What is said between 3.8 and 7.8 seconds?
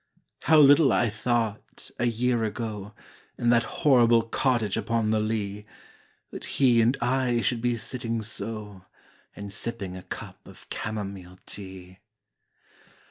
horrible cottage upon the Lee That he and I should be